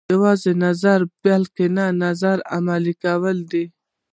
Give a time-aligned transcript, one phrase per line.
[0.07, 3.65] دا یوازې نظر نه بلکې د نظر عملي کول دي.